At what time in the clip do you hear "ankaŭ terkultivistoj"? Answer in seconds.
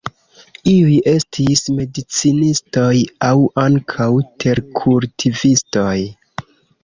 3.65-5.93